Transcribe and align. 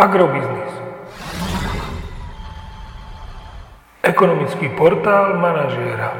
Agrobiznis. 0.00 0.72
Ekonomický 4.00 4.72
portál 4.72 5.36
manažéra. 5.36 6.16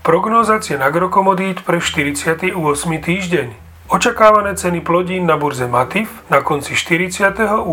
Prognóza 0.00 0.56
cien 0.64 0.80
agrokomodít 0.80 1.60
pre 1.60 1.76
48. 1.76 2.56
týždeň. 2.88 3.52
Očakávané 3.92 4.56
ceny 4.56 4.80
plodín 4.80 5.28
na 5.28 5.36
burze 5.36 5.68
Matif 5.68 6.08
na 6.32 6.40
konci 6.40 6.72
48. 6.72 7.68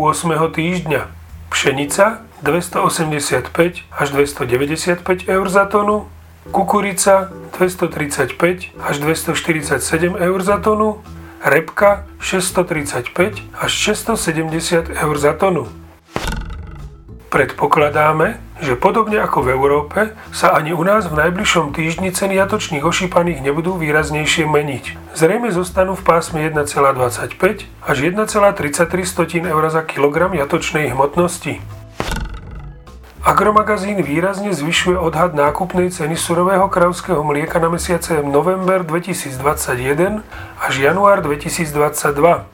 týždňa. 0.52 1.00
Pšenica 1.48 2.20
285 2.44 3.48
až 3.88 4.06
295 4.12 5.24
eur 5.24 5.46
za 5.48 5.64
tonu, 5.64 6.04
kukurica 6.52 7.32
235 7.56 8.76
až 8.76 8.94
247 9.00 10.20
eur 10.20 10.38
za 10.44 10.60
tonu, 10.60 11.00
repka 11.44 12.08
635 12.24 13.44
až 13.52 13.72
670 13.92 14.88
eur 14.96 15.16
za 15.20 15.36
tonu. 15.36 15.68
Predpokladáme, 17.28 18.40
že 18.62 18.78
podobne 18.78 19.18
ako 19.20 19.44
v 19.44 19.48
Európe 19.52 20.00
sa 20.30 20.54
ani 20.56 20.72
u 20.72 20.80
nás 20.86 21.10
v 21.10 21.18
najbližšom 21.18 21.74
týždni 21.74 22.14
ceny 22.14 22.38
jatočných 22.38 22.86
ošípaných 22.86 23.42
nebudú 23.44 23.76
výraznejšie 23.76 24.46
meniť. 24.48 25.12
Zrejme 25.18 25.50
zostanú 25.50 25.98
v 25.98 26.02
pásme 26.06 26.40
1,25 26.46 27.36
až 27.84 27.96
1,33 27.98 29.44
eur 29.44 29.64
za 29.68 29.82
kilogram 29.82 30.32
jatočnej 30.32 30.94
hmotnosti. 30.94 31.83
Agromagazín 33.24 34.04
výrazne 34.04 34.52
zvyšuje 34.52 35.00
odhad 35.00 35.32
nákupnej 35.32 35.88
ceny 35.88 36.12
surového 36.12 36.68
kravského 36.68 37.24
mlieka 37.24 37.56
na 37.56 37.72
mesiace 37.72 38.20
november 38.20 38.84
2021 38.84 40.20
až 40.60 40.74
január 40.76 41.24
2022. 41.24 42.44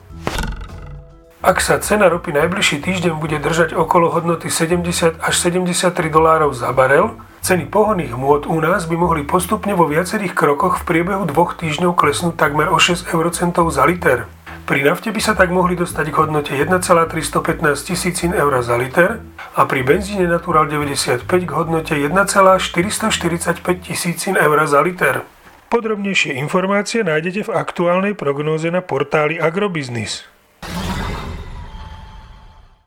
Ak 1.43 1.57
sa 1.59 1.75
cena 1.83 2.07
ropy 2.07 2.31
najbližší 2.31 2.87
týždeň 2.87 3.19
bude 3.19 3.35
držať 3.43 3.75
okolo 3.75 4.15
hodnoty 4.15 4.47
70 4.47 5.19
až 5.19 5.33
73 5.43 5.91
dolárov 6.07 6.55
za 6.55 6.71
barel, 6.71 7.19
ceny 7.43 7.67
pohonných 7.67 8.15
môd 8.15 8.47
u 8.47 8.55
nás 8.63 8.87
by 8.87 8.95
mohli 8.95 9.27
postupne 9.27 9.75
vo 9.75 9.91
viacerých 9.91 10.31
krokoch 10.31 10.79
v 10.79 10.87
priebehu 10.87 11.27
dvoch 11.27 11.59
týždňov 11.59 11.99
klesnúť 11.99 12.39
takmer 12.39 12.71
o 12.71 12.79
6 12.79 13.11
eurocentov 13.11 13.67
za 13.75 13.83
liter. 13.83 14.23
Pri 14.71 14.87
nafte 14.87 15.11
by 15.11 15.19
sa 15.19 15.35
tak 15.35 15.51
mohli 15.51 15.75
dostať 15.75 16.05
k 16.07 16.15
hodnote 16.15 16.55
1,315 16.55 17.59
tisícin 17.83 18.31
eur 18.31 18.55
za 18.63 18.79
liter 18.79 19.19
a 19.59 19.67
pri 19.67 19.83
benzíne 19.83 20.31
Natural 20.31 20.63
95 20.63 21.27
k 21.27 21.51
hodnote 21.51 21.91
1,445 21.91 23.67
tisícin 23.83 24.39
eur 24.39 24.55
za 24.63 24.79
liter. 24.79 25.27
Podrobnejšie 25.67 26.39
informácie 26.39 27.03
nájdete 27.03 27.51
v 27.51 27.51
aktuálnej 27.51 28.15
prognóze 28.15 28.71
na 28.71 28.79
portáli 28.79 29.43
Agrobiznis. 29.43 30.30